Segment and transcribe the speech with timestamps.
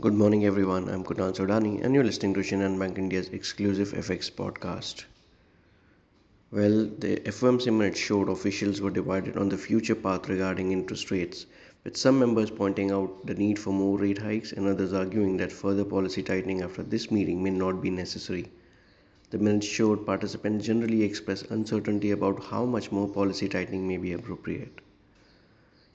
[0.00, 0.88] Good morning, everyone.
[0.88, 5.04] I'm Kunal Sodani, and you're listening to Shinhan Bank India's exclusive FX podcast.
[6.50, 11.46] Well, the FOMC minutes showed officials were divided on the future path regarding interest rates,
[11.84, 15.52] with some members pointing out the need for more rate hikes and others arguing that
[15.52, 18.50] further policy tightening after this meeting may not be necessary.
[19.30, 24.12] The minutes showed participants generally express uncertainty about how much more policy tightening may be
[24.12, 24.80] appropriate.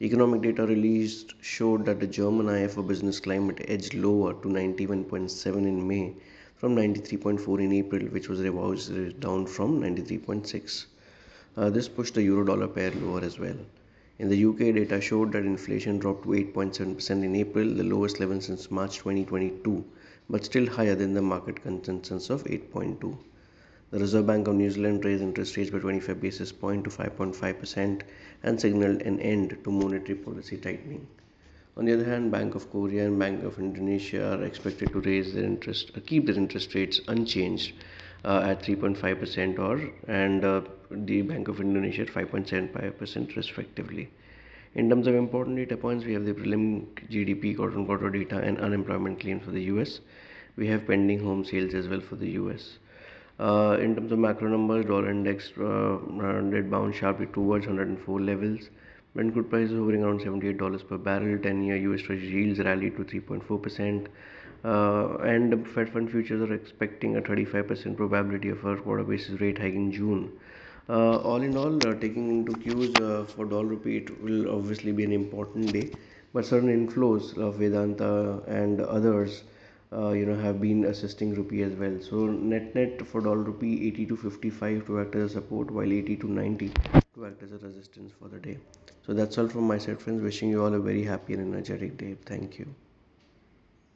[0.02, 5.85] Economic data released showed that the German IFO business climate edged lower to 91.7 in
[5.85, 6.13] May
[6.55, 10.85] from 93.4 in April, which was revised down from 93.6.
[11.58, 13.58] Uh, this pushed the euro dollar pair lower as well.
[14.20, 18.39] In the UK, data showed that inflation dropped to 8.7% in April, the lowest level
[18.39, 19.84] since March 2022,
[20.30, 23.17] but still higher than the market consensus of 8.2.
[23.91, 28.02] The Reserve Bank of New Zealand raised interest rates by 25 basis points to 5.5%
[28.43, 31.07] and signaled an end to monetary policy tightening.
[31.75, 35.33] On the other hand, Bank of Korea and Bank of Indonesia are expected to raise
[35.33, 37.73] their interest, uh, keep their interest rates unchanged
[38.25, 40.61] uh, at 3.5% or and uh,
[40.92, 44.11] the Bank of Indonesia at 5.75% respectively.
[44.75, 49.19] In terms of important data points, we have the prelim GDP quarter-on-quarter data and unemployment
[49.19, 49.99] claims for the US.
[50.58, 52.77] We have pending home sales as well for the US.
[53.40, 55.98] Uh, in terms of macro numbers, dollar index uh,
[56.52, 58.70] did bounce sharply towards 104 levels.
[59.16, 61.38] Brent crude price hovering around $78 per barrel.
[61.38, 64.08] 10-year US Treasury yields rallied to 3.4%.
[64.66, 69.58] Uh, and Fed Fund futures are expecting a 35% probability of a quarter basis rate
[69.58, 70.32] hike in June.
[70.90, 74.92] Uh, all in all, uh, taking into cues uh, for dollar rupee, it will obviously
[74.92, 75.92] be an important day.
[76.34, 79.44] But certain inflows of Vedanta and others
[79.94, 82.00] uh, you know have been assisting rupee as well.
[82.02, 85.92] So net net for dollar rupee 80 to 55 to act as a support while
[85.92, 86.72] 80 to 90
[87.16, 88.58] to act as a resistance for the day.
[89.06, 90.22] So that's all from my side friends.
[90.22, 92.16] Wishing you all a very happy and energetic day.
[92.26, 92.76] Thank you